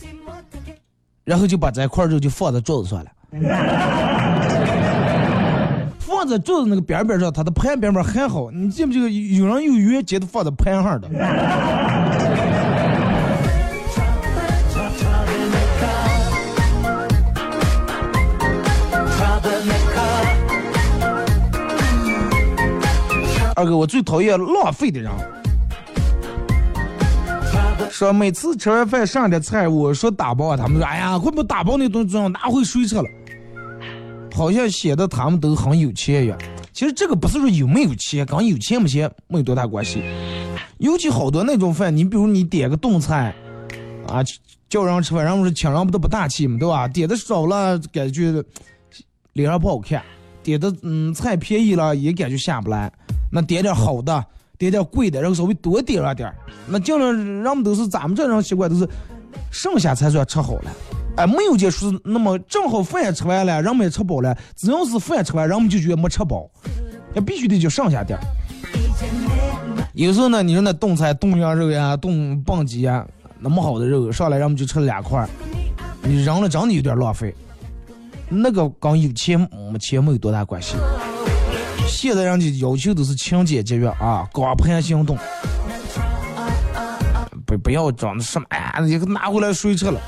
[1.23, 3.11] 然后就把这块肉就放在桌子上了，
[6.19, 8.51] 放在桌子那个边边上，它的盘边边还好。
[8.51, 11.07] 你记不记得有人有圆接的放在盘上的？
[23.55, 25.09] 二哥，我最讨厌浪费的人。
[27.89, 33.05] 说每次吃完饭上点菜，我说打包，他们说哎呀，快把打包那东西拿回水吃了，
[34.33, 36.37] 好像显得他们都很有钱一样。
[36.73, 40.03] 其实这个不是说有没有钱，跟有钱没钱没有多大关系。
[40.77, 43.35] 尤其好多那种饭，你比如你点个冻菜，
[44.07, 44.23] 啊，
[44.69, 46.87] 叫人吃饭，人们说请人不都不大气嘛，对吧？
[46.87, 48.43] 点的少了，感觉
[49.33, 50.01] 脸上不好看；
[50.41, 52.91] 点的嗯菜便宜了，也感觉下不来。
[53.31, 54.25] 那点点好的。
[54.57, 56.29] 点点贵的，然后稍微多点了点。
[56.67, 58.85] 那尽量人们都是咱们这种习惯，都是
[59.51, 60.71] 剩下才算吃好了。
[61.19, 64.33] 哎，没有就说那么正好饭也吃完了，人们也吃饱了。
[64.55, 66.49] 只要是饭吃完，人们就觉得没吃饱，
[67.13, 68.23] 也必须得就剩下点儿。
[69.91, 73.05] 有时候呢，你说那冻菜、冻羊肉呀、冻棒鸡呀，
[73.37, 75.27] 那么好的肉上来，人们就吃了两块，
[76.03, 77.35] 你扔了真的有点浪费。
[78.29, 80.75] 那个跟有钱没钱没有多大关系。
[81.85, 85.17] 现在人家要求都是勤俭节约啊，光盘行动，
[87.45, 89.99] 不不要装的什么，哎呀，你拿回来谁吃了？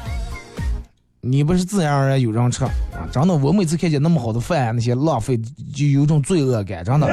[1.23, 2.71] 你不是自然而然有人吃啊？
[3.11, 5.39] 真的，我每次看见那么好的饭，那些浪费
[5.71, 7.07] 就有种罪恶感，真的。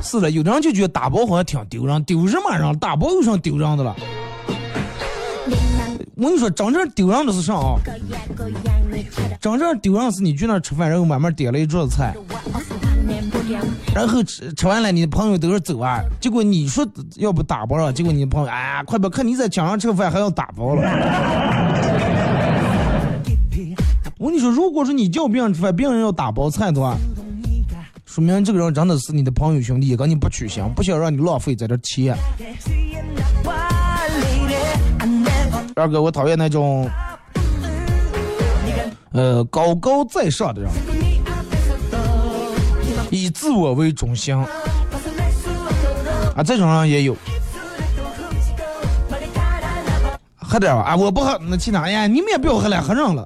[0.00, 2.78] 是的，有的人就觉得打包好像挺丢人，丢什么人？
[2.78, 3.96] 打包有什么丢人的了？
[6.14, 7.74] 我跟你说，真正丢人的是啥啊？
[9.40, 12.14] 真正丢人是你去那儿吃饭，然后慢慢点了一桌子菜，
[13.94, 20.82] 然后吃吃完了，你的朋友都是走啊，结果你说要不打包了，结果你的朋友哎呀，快把看你在墙上吃个饭还要打包了。
[24.18, 26.94] 我跟你说，如果说你叫别人吃饭，别人要打包菜的话，
[28.04, 32.16] 说明这个人真的是你的朋友兄弟，跟你不取心，不想让你浪费在这钱。
[35.74, 36.90] 二哥，我讨厌那种，
[39.12, 40.70] 呃，高高在上的人，
[43.10, 44.36] 以自我为中心，
[46.36, 47.16] 啊，这种人也有。
[50.38, 53.24] 喝点吧，啊，我不喝，那其他，哎呀，你们也不要喝了，喝上了。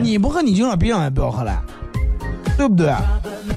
[0.00, 1.52] 你不喝，你就让别人也不要喝了，
[2.56, 2.92] 对不对？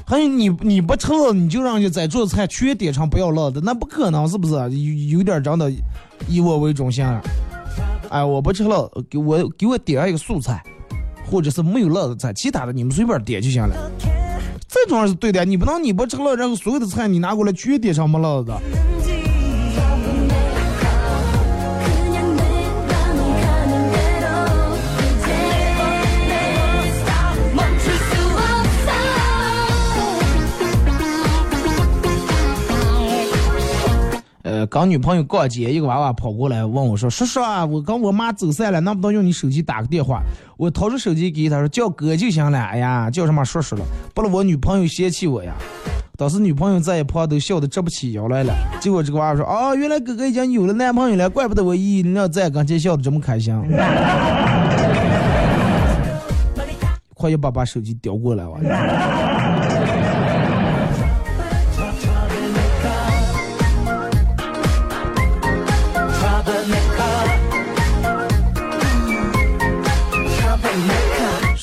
[0.06, 4.54] 还有你你不吃了，你就让在做菜全点上不要辣的，那不可能，是不是？
[4.54, 5.72] 有有点真的
[6.28, 7.20] 以我为中心了。
[8.10, 10.62] 哎，我不吃了，给我给我点一个素菜，
[11.30, 13.90] 或者是没有辣的菜，其他的你们随便点就行了。
[14.68, 18.60] 这种是对的，你不能你不吃辣，然后所有的菜你拿过来全点上没辣的。
[34.68, 40.20] 跟女朋友逛街，一个娃娃跑过来问我说：“叔叔啊，我跟我妈走散了，能不能用你手机打个电话？”
[40.56, 43.82] 我掏出手机给他说：“叫哥就行了。”哎呀，叫什么叔叔了？
[44.14, 45.54] 不然我女朋友嫌弃我呀。
[46.16, 48.52] 当时女朋友在一旁都笑得直不起腰来了。
[48.80, 53.54] 结果这个娃娃说：“哦，原来哥哥已经有了男朋友了，怪不得我一你要在跟前笑得这么开心。
[57.14, 58.60] ”快一把把手机叼过来吧。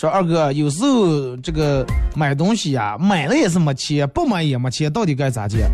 [0.06, 1.84] 说二哥，有时候这个
[2.16, 5.68] 买东西呀、买了也是没钱，不买也没钱，到底该咋接？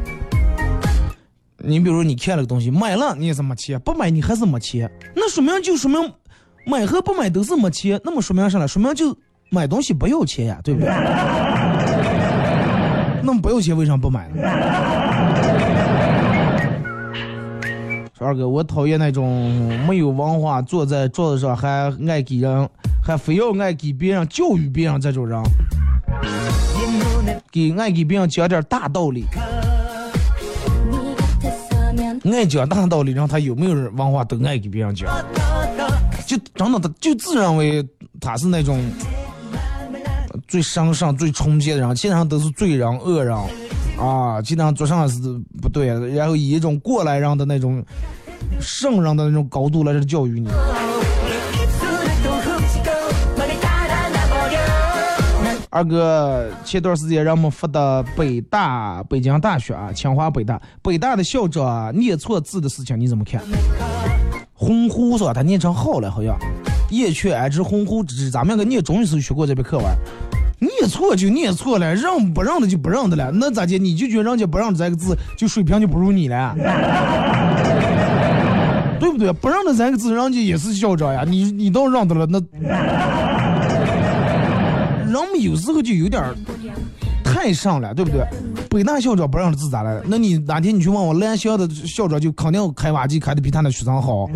[1.58, 6.00] 你比如你看了个东西，买了你也是没钱，不买你还是没钱，那说明就说明
[6.66, 8.66] 买和不买都是没钱，那么说明啥呢？
[8.66, 9.14] 说明就
[9.50, 10.88] 买东西不要钱呀，对不对？
[13.22, 14.36] 那么不要钱为啥不买呢？
[18.18, 22.70] 说二哥，我讨厌那种没有文化，坐在桌子上还爱给人，
[23.04, 25.42] 还非要爱给别人教育别人这种人，
[27.52, 29.26] 给爱给别人讲点大道理，
[32.26, 35.10] 爱讲大道理，让他有没有文化都爱给别人讲，
[36.28, 37.84] 就真的他就自认为
[38.20, 38.80] 他是那种
[40.48, 43.36] 最上上、最纯洁的人，基本上都是罪人、恶人。
[44.00, 45.20] 啊，基本上做啥是
[45.62, 47.84] 不对，然后以一种过来人的那种
[48.60, 50.48] 圣人的那种高度来教育你。
[55.74, 63.42] 二哥，前段时间让我们发的北大、北京大学啊，清华北大，北大的校长啊念错字的事情你怎么看？
[64.54, 65.34] 鸿鹄是吧？
[65.34, 66.38] 他念成好了好像，
[66.90, 68.30] 燕雀安知鸿鹄之志？
[68.30, 69.86] 咱们那个念中语时候学过这篇课文。
[70.60, 73.78] 念错就念错了，认不认的就不认的了，那咋的？
[73.78, 76.54] 你就觉得人家不认这个字，就水平就不如你了，
[79.00, 79.32] 对不对？
[79.32, 82.40] 不认的这个字，人家也是校长呀，你你倒认得了，那
[85.12, 86.24] 人们有时候就有点
[87.24, 88.26] 太上了，对不对？
[88.70, 90.02] 北大校长不认的字咋了？
[90.06, 94.28] 那你哪天你去问我蓝翔的校长，就肯定开挖机开的比他那学生好，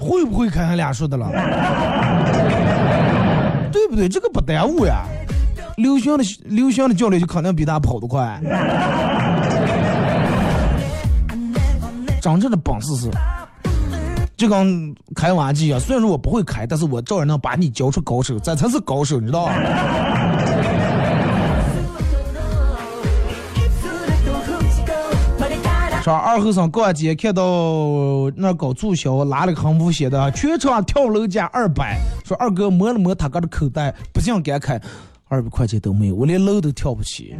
[0.00, 1.30] 会不会开俺俩说的了？
[3.72, 4.08] 对不对？
[4.08, 5.04] 这个不耽误呀。
[5.76, 8.40] 刘翔的刘翔的教练就肯定比他跑得快。
[12.22, 13.10] 真正的本事是，
[14.36, 19.52] 就跟开挖机啊，虽然说我不会开，但是我照样能把你教出高手，这才是高手，你知道吧？
[26.02, 27.42] 说二后生逛街看到
[28.36, 31.98] 那搞促销，拉了个横幅写的“全场跳楼价二百”。
[32.24, 34.80] 说二哥摸了摸他哥的口袋，不禁感慨：
[35.26, 37.34] 二百块钱都没有，我连楼都跳不起。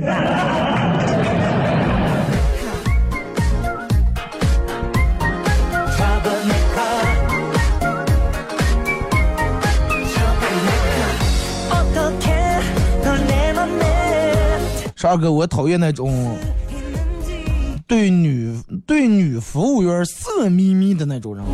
[14.97, 16.39] 说二哥，我讨厌那种
[17.87, 21.45] 对女对女服务员色眯眯的那种人，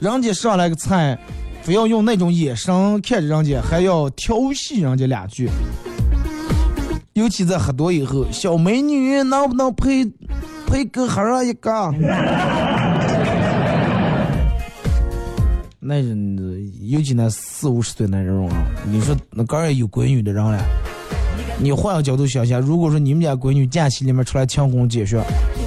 [0.00, 1.18] 人家上来个菜，
[1.62, 5.50] 非要用那种眼神看着人家，还要调戏人家两句。
[7.12, 10.10] 尤其在喝多以后，小美女能不能配
[10.66, 11.70] 配个盒儿一个？
[15.78, 20.64] 那人尤其那四五十岁那种啊，你说那刚然有闺女的人了。
[21.58, 25.22] 你换个角度想想，如果说你们家闺女假期里面出来勤工俭学，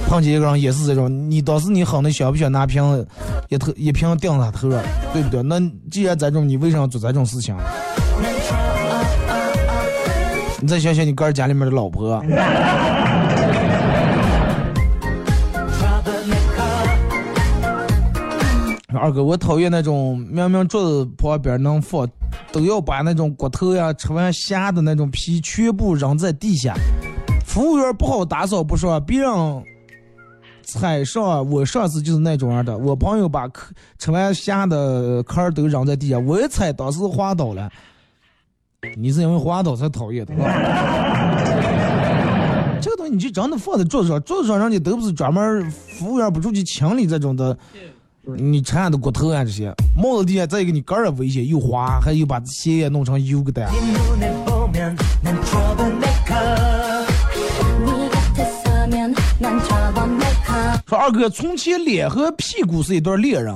[0.08, 3.06] 碰见一个人也是这种，你当时你狠的想不想拿瓶
[3.48, 4.68] 一头一瓶顶他头？
[5.12, 5.42] 对不对？
[5.42, 5.60] 那
[5.90, 7.54] 既然这种，你为什么做这种事情？
[10.60, 12.20] 你再想想你哥家里面的老婆。
[18.96, 22.08] 二哥，我讨厌那种明明桌子旁边能放，
[22.54, 26.72] 都要把那种骨头呀、吃完虾的那种皮全部扔在地下。
[27.44, 29.28] 服务员不好打扫不说，别人
[30.62, 31.50] 踩上。
[31.50, 33.50] 我上次就是那种样的，我朋友把
[33.98, 37.68] 吃完虾的壳都扔在地下，我一踩，当时滑倒了。
[38.96, 41.34] 你是因为滑倒才讨厌的啊？
[42.80, 47.58] 这个东西你就真的放在桌子上，桌子上人家都不是专门服务员不出去清理这种的。
[48.26, 53.68] 你缠的骨头啊这些，帽子底下，再一个你杆儿也危险，又滑，还有把鞋也弄成油疙瘩。
[60.86, 63.54] 说二哥，从前脸和屁股是一对恋人，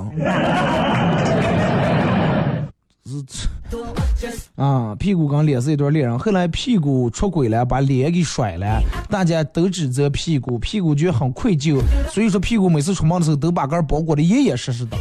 [4.55, 11.79] 啊，屁股跟脸是一对恋人，后来屁股出轨了，把脸给甩了，大家都指责屁股，屁股觉得很愧疚，
[12.11, 14.97] 所以说屁股每次出门的时候都把杆包裹的严严实实的。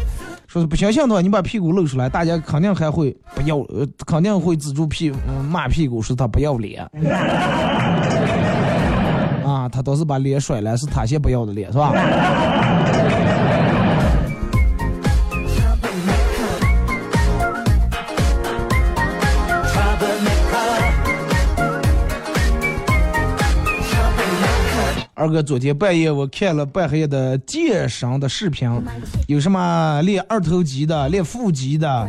[0.47, 3.59] 说是不相信的话，你把屁股露出来，大家肯定还会不要，
[4.07, 6.83] 肯定会指住屁，嗯，骂屁股说他不要脸。
[9.45, 11.93] 啊，他倒是把脸甩了，是他先不要的脸，是吧？
[25.19, 28.71] 二哥，昨天半夜我看了半黑的健身的视频，
[29.27, 32.09] 有什么练二头肌的、练腹肌的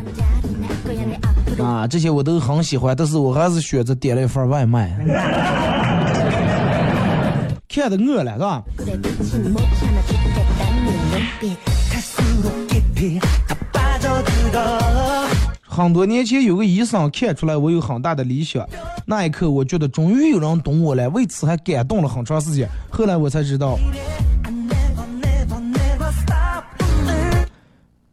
[1.58, 4.96] 啊，这些我都很喜欢，但是我还是选择点了一份外卖。
[7.68, 8.62] 看的饿了，
[9.24, 9.42] 是
[14.38, 15.09] 吧？
[15.72, 18.68] 很多年前有个医生看出来我有很大的理想，
[19.06, 22.68] 那一刻我觉得终于有人懂我了，为此还感动了很长时间。
[22.90, 23.78] 后来我才知道，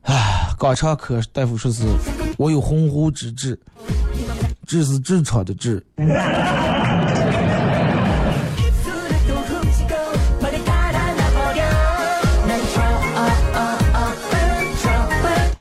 [0.04, 1.84] 唉，肛肠科大夫说是
[2.38, 3.60] 我有鸿鹄之志，
[4.68, 5.84] 志是痔疮的志。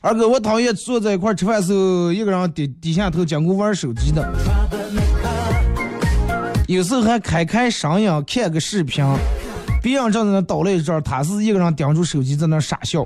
[0.01, 4.27] 二哥，我讨厌坐在一块吃饭时候，一个人低低下头经过玩手机的，
[6.67, 9.03] 有时候还开开声音看个视频，
[9.81, 13.05] 别人正在那捣了一阵，他是一个人盯住手机在那傻笑。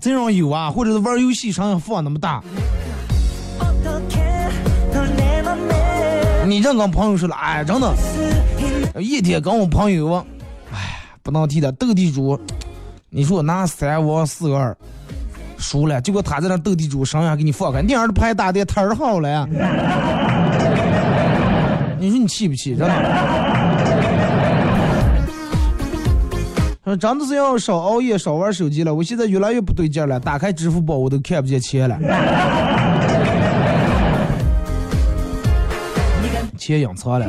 [0.00, 2.42] 这种有啊，或者是玩游戏声音放那么大。
[6.46, 7.94] 你这跟朋友说了，哎，真的，
[9.00, 10.14] 一天跟我朋友，
[10.72, 12.38] 哎，不能提的斗地主，
[13.16, 14.76] 你说我拿三王四二
[15.56, 19.46] 输了，结果他在那斗地主声音给你放开，你儿的牌打的忒儿好了呀，
[21.96, 22.74] 你说你气不气？
[22.74, 22.94] 真的。
[26.84, 28.92] 说真的是要少熬夜，少玩手机了。
[28.92, 31.96] 我现在越来越不对劲了，打开支付宝我都看不见钱了。
[36.58, 37.26] 钱隐藏了。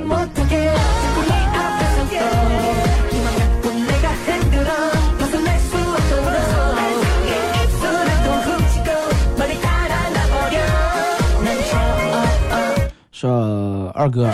[13.25, 14.29] 说二哥，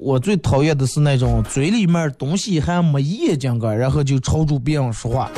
[0.00, 5.30] 我最讨厌的是那种嘴里面东西还没咽进去，然后就朝着别人说话。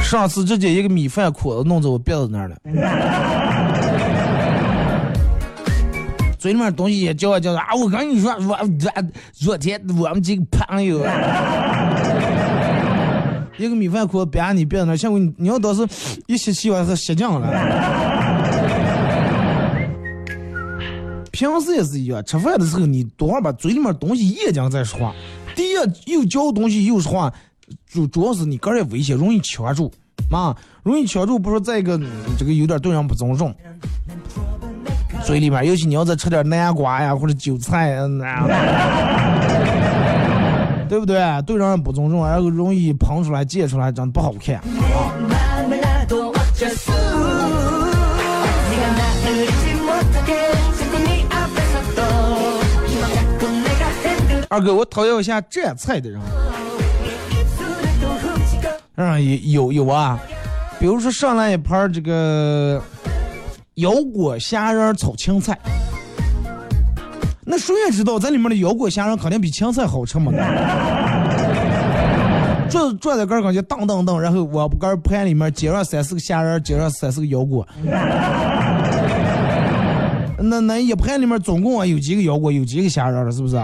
[0.00, 2.54] 上次直接一个米饭筐子弄在我鼻子那儿了，
[6.38, 7.74] 嘴里面东西也叫啊叫啊！
[7.74, 8.88] 我跟你说，我昨
[9.32, 11.04] 昨天我们几个朋友，
[13.58, 15.84] 一个米饭筐别你鼻子那，像我你要当时
[16.28, 18.23] 一吸气完是吸进来了。
[21.34, 25.12] 平时也是一样，吃饭的时候你多少把嘴里面东西咽进再说话。
[25.56, 25.74] 第一，
[26.12, 27.32] 又嚼东西又说话，
[27.90, 29.92] 主主要是你个人危险，容易呛住，
[30.30, 31.36] 啊，容易呛住。
[31.36, 32.00] 不说再一个，
[32.38, 33.52] 这个有点对人不尊重。
[35.24, 38.20] 嘴里面，尤其你要再吃点南瓜呀或者韭菜，嗯、
[40.88, 41.18] 对不对？
[41.42, 44.62] 对人不尊重，然后容易喷出来、溅出来，长得不好看。
[54.54, 56.20] 二哥，我讨厌一下蘸菜的人。
[58.94, 60.16] 嗯，有有啊，
[60.78, 62.80] 比如说上来一盘这个
[63.74, 65.58] 腰果虾仁炒青菜，
[67.44, 70.30] 那谁也知道这里面的腰果虾仁肯定比青菜好吃嘛。
[72.70, 77.66] 坐坐在这儿感觉当当当，然后我不干盘里面接上三四个虾仁，接上三四个腰果。
[80.38, 83.60] 那那一盘里面总共啊有几个腰果，有几个虾仁了，是不是？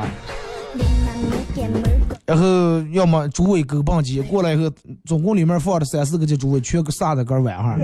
[2.31, 4.71] 然后要么猪尾狗棒鸡过来以后，
[5.05, 7.77] 总共里面放了三四个这猪尾，全给撒在个碗上。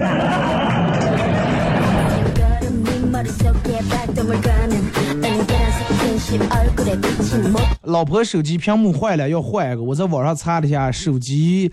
[7.83, 11.73] 老婆手机屏幕坏了要换一个，我在网上查了一下，手机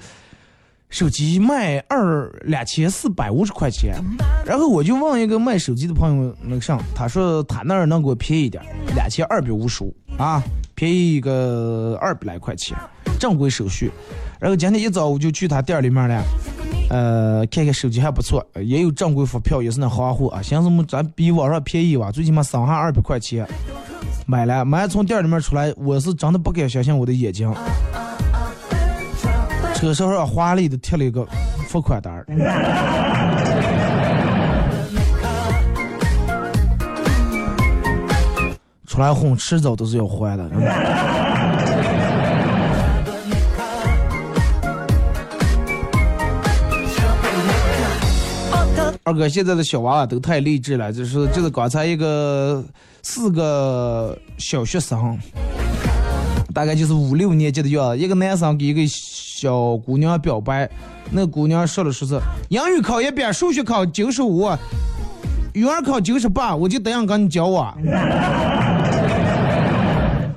[0.94, 3.96] 手机卖二两千四百五十块钱，
[4.46, 8.64] 然后我就问一个卖手机的朋友那个上，他说他那儿能给我便宜点，
[8.96, 10.44] 两千二百五十五啊，
[10.76, 12.78] 便宜一个二百来块钱，
[13.20, 13.92] 正规手续。
[14.40, 16.24] 然后今天一早我就去他店里面了，
[16.92, 23.48] 呃，看看手机还不错，也有正规发票，也是那行货啊，寻思么咱比网上便宜吧，最起码省下二百块钱。
[24.28, 27.52] 买了，买从店里面出来，我是真的不敢相信我的眼睛。
[29.76, 31.28] 车上上华丽的贴了一个
[31.68, 32.26] 付款单儿。
[38.88, 40.50] 出来混，迟早都是要还的。
[49.06, 52.64] 二哥，现在的小娃娃都太励志了，就是就是刚才一个
[53.02, 55.20] 四个小学生，
[56.54, 58.82] 大概就是五六年级的样子，一个男生给一个
[59.44, 60.70] 小姑娘表白，
[61.12, 62.18] 那姑娘说了说是
[62.48, 64.50] 英语考一百，数学考九十五，
[65.52, 67.68] 语文考九十八，我就这样跟你教我。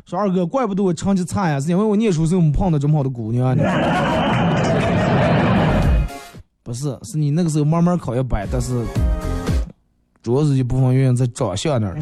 [0.07, 3.63] 说二哥，怪不得我成绩差呀，是因为我念书时候没碰到这么好的姑娘呢。
[6.65, 8.85] 不是，是你那个时候慢慢考一百，但是
[10.21, 11.95] 主要是一部分原因在长相那儿。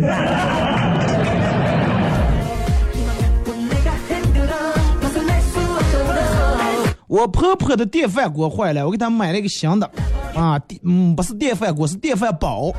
[7.14, 9.88] 我婆婆的电饭锅坏了，我给她买了一个新的，
[10.34, 12.74] 啊，电嗯不是电饭锅，是电饭煲。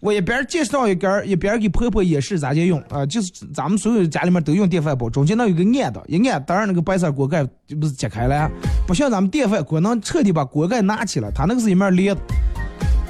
[0.00, 8.50] 我一边介绍一根，一边给婆婆演示咋接用啊，就是咱们所有家里面都用电饭煲，中间那有个按的，一按，当然那个白色锅盖就不是揭开了，
[8.86, 12.20] 不像咱们电饭锅能彻底把锅盖拿起来，它那个是一面裂的。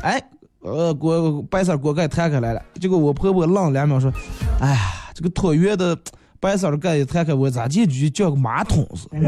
[0.02, 0.20] 哎，
[0.62, 4.12] 呃，锅白色锅盖弹开来了，结果我婆婆愣了两秒说
[4.60, 4.78] ：“哎呀，
[5.14, 5.96] 这个椭圆的
[6.40, 9.18] 白色的盖一摊开，我咋进去就叫个马桶似的？”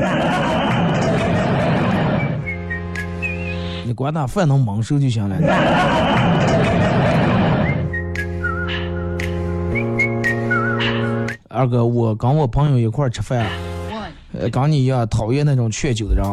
[3.84, 5.36] 你管他饭能蒙收就行了。
[11.48, 13.44] 二哥，我跟我朋友一块吃饭，
[14.32, 16.24] 呃，跟你一样讨厌那种劝酒的人，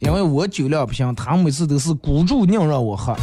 [0.00, 3.16] 因为我酒量不行，他每次都是孤注硬让我喝。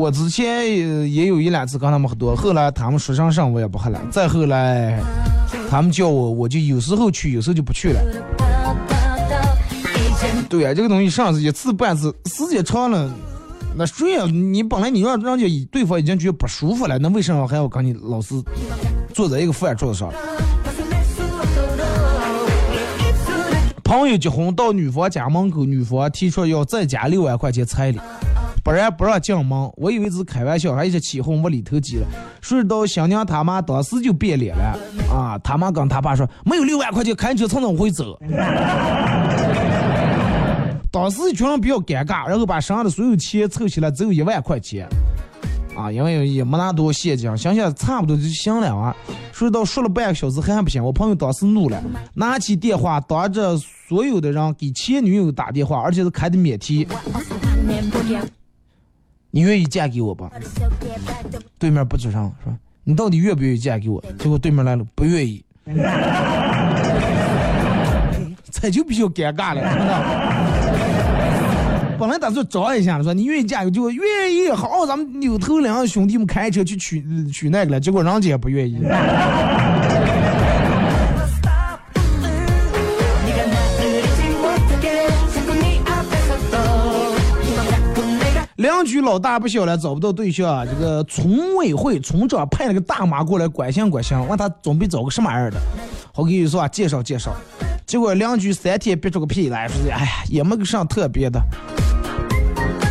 [0.00, 4.98] 我之前也也有一两次跟他们喝多，后来他们说上上我也不喝了，再后来
[5.68, 8.00] 他们叫我，我就有时候去，有时候就不去了。
[10.48, 13.12] 对呀、这个东西上次一次半次，时间长了，
[13.76, 14.24] 那谁呀？
[14.24, 18.34] 你本来你让人家对方已经觉得不舒服了，那为什么还要跟你老是
[19.12, 20.10] 坐在一个饭桌子上？
[23.84, 28.00] 朋友结婚到女方家门口，女方提出要再加六万块钱彩礼，
[28.62, 29.72] 不然不让进门。
[29.76, 32.06] 我以为是开玩笑，还一直起哄往里头挤了。
[32.40, 34.78] 谁知道新娘他妈当时就变脸了
[35.10, 35.38] 啊！
[35.42, 38.18] 他妈跟他爸说没有六万块钱，开车从哪回走？
[40.92, 44.88] 当时一群人比较尴尬，然后把身上的所有钱凑起来只有一万块钱，
[45.76, 48.94] 啊，因为也没拿多现金，想想差不多就行了啊。
[49.32, 51.80] 说到说了半个小时还不行，我朋友当时怒了，
[52.12, 53.56] 拿起电话当着
[53.88, 56.84] 所有的人给前女友打电话，而且是开的免提。
[59.30, 60.30] 你愿意嫁给我吧？
[61.58, 62.52] 对面不吱声，说
[62.84, 64.02] 你到底愿不愿意嫁给我？
[64.18, 65.44] 结果对面来了，不愿意。
[68.50, 70.04] 这就比较尴尬了，真的。
[72.00, 78.78] 本来打算找一下，说你愿意嫁给就愿意，好，咱们扭头两个兄弟们开车去娶娶那个了，结果人家也不愿意。
[89.00, 95.60] 老大不小了，找不到对象，这个村委会村长派了个大妈过来关心关心，问他准备找个什么样的，
[96.12, 97.32] 好给你说啊介绍介绍。
[97.86, 101.40] 结果邻居三天憋出个屁来，说的哎呀也没个啥特别的，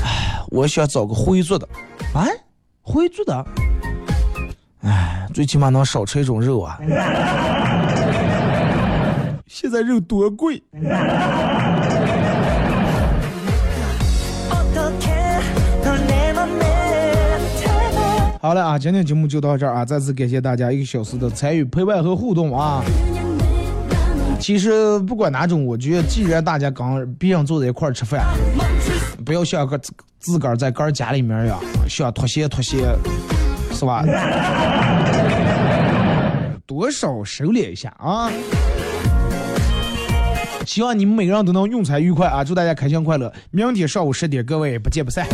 [0.03, 1.67] 哎，我想找个回族的，
[2.13, 2.27] 啊，
[2.81, 3.45] 回族的，
[4.81, 6.79] 哎，最起码能少吃一种肉啊。
[9.47, 10.61] 现在肉多贵。
[18.41, 19.83] 好了啊，今天节目就到这儿啊！
[19.83, 22.81] 再次感谢大家一个小时的参与、陪伴和互动啊！
[24.39, 28.25] 其实不管哪种，我觉得既然大家刚毕竟坐在一块儿吃饭，
[29.25, 29.77] 不要像个
[30.19, 31.59] 自个儿在个儿家里面呀，
[31.89, 32.95] 想脱鞋脱鞋，
[33.73, 34.05] 是吧？
[36.65, 38.31] 多少收敛一下啊！
[40.65, 42.41] 希望你们每个人都能用餐愉快啊！
[42.41, 43.33] 祝大家开心快乐！
[43.51, 45.27] 明天上午十点，各位不见不散。